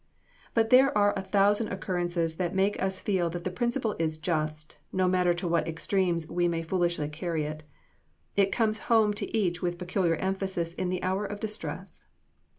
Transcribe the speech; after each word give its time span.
But 0.55 0.71
there 0.71 0.97
are 0.97 1.13
a 1.15 1.21
thousand 1.21 1.67
occurrences 1.71 2.37
that 2.37 2.55
make 2.55 2.81
us 2.81 2.99
feel 2.99 3.29
that 3.29 3.43
the 3.43 3.51
principle 3.51 3.95
is 3.99 4.17
just, 4.17 4.77
no 4.91 5.07
matter 5.07 5.31
to 5.35 5.47
what 5.47 5.67
extremes 5.67 6.27
we 6.27 6.47
may 6.47 6.63
foolishly 6.63 7.07
carry 7.07 7.43
it. 7.43 7.63
It 8.35 8.51
comes 8.51 8.79
home 8.89 9.13
to 9.13 9.37
each 9.37 9.61
with 9.61 9.77
peculiar 9.77 10.15
emphasis 10.15 10.73
in 10.73 10.89
the 10.89 11.03
hour 11.03 11.23
of 11.23 11.39
distress. 11.39 12.07